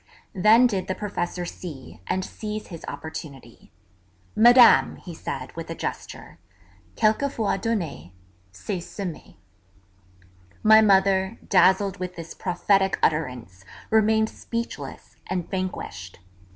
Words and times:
Then 0.33 0.65
did 0.65 0.87
the 0.87 0.95
Professor 0.95 1.45
see, 1.45 1.99
and 2.07 2.25
seize, 2.25 2.69
his 2.69 2.83
opportunity: 2.87 3.71
'Madame,' 4.35 4.95
he 4.95 5.13
said, 5.13 5.55
with 5.55 5.69
a 5.69 5.75
gesture, 5.75 6.39
'quelquefois, 6.95 7.57
donner, 7.59 8.09
c'est 8.51 8.81
semer.' 8.81 9.35
My 10.63 10.81
mother, 10.81 11.37
dazzled 11.47 11.97
with 11.97 12.15
this 12.15 12.33
prophetic 12.33 12.97
utterance, 13.03 13.63
remained 13.91 14.29
speechless 14.29 15.17
and 15.27 15.47
vanquished. 15.47 16.17